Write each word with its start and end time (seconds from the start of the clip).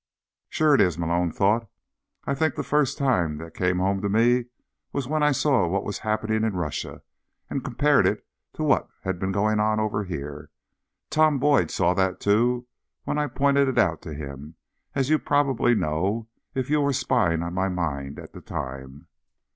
Sure 0.49 0.73
it 0.73 0.81
is, 0.81 0.97
Malone 0.97 1.31
thought. 1.31 1.69
_I 2.25 2.35
think 2.35 2.55
the 2.55 2.63
first 2.63 2.97
time 2.97 3.37
that 3.37 3.53
came 3.53 3.77
home 3.77 4.01
to 4.01 4.09
me 4.09 4.45
was 4.91 5.07
when 5.07 5.21
I 5.21 5.31
saw 5.31 5.67
what 5.67 5.83
was 5.83 5.99
happening 5.99 6.43
in 6.43 6.55
Russia, 6.55 7.03
and 7.51 7.63
compared 7.63 8.07
it 8.07 8.25
to 8.53 8.63
what 8.63 8.89
had 9.03 9.19
been 9.19 9.31
going 9.31 9.59
on 9.59 9.79
over 9.79 10.03
here. 10.05 10.49
Tom 11.11 11.37
Boyd 11.37 11.69
saw 11.69 11.93
that, 11.93 12.19
too, 12.19 12.65
when 13.03 13.19
I 13.19 13.27
pointed 13.27 13.67
it 13.67 13.77
out 13.77 14.01
to 14.01 14.13
him—as 14.15 15.11
you 15.11 15.19
probably 15.19 15.75
know 15.75 16.27
if 16.55 16.67
you 16.71 16.81
were 16.81 16.93
spying 16.93 17.43
on 17.43 17.53
my 17.53 17.69
mind 17.69 18.17
at 18.17 18.33
the 18.33 18.41
time. 18.41 19.05